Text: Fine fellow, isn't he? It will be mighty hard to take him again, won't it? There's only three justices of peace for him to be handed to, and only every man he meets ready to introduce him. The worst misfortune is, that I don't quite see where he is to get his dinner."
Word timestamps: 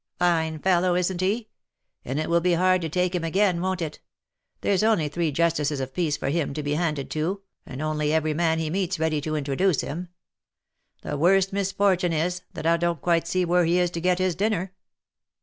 Fine 0.17 0.57
fellow, 0.57 0.95
isn't 0.95 1.21
he? 1.21 1.49
It 2.03 2.27
will 2.27 2.41
be 2.41 2.53
mighty 2.53 2.59
hard 2.59 2.81
to 2.81 2.89
take 2.89 3.13
him 3.13 3.23
again, 3.23 3.61
won't 3.61 3.83
it? 3.83 3.99
There's 4.61 4.81
only 4.81 5.09
three 5.09 5.31
justices 5.31 5.79
of 5.79 5.93
peace 5.93 6.17
for 6.17 6.29
him 6.29 6.55
to 6.55 6.63
be 6.63 6.73
handed 6.73 7.11
to, 7.11 7.43
and 7.67 7.83
only 7.83 8.11
every 8.11 8.33
man 8.33 8.57
he 8.57 8.71
meets 8.71 8.97
ready 8.99 9.21
to 9.21 9.35
introduce 9.35 9.81
him. 9.81 10.09
The 11.03 11.17
worst 11.19 11.53
misfortune 11.53 12.13
is, 12.13 12.41
that 12.55 12.65
I 12.65 12.77
don't 12.77 12.99
quite 12.99 13.27
see 13.27 13.45
where 13.45 13.63
he 13.65 13.77
is 13.77 13.91
to 13.91 14.01
get 14.01 14.17
his 14.17 14.33
dinner." 14.33 14.73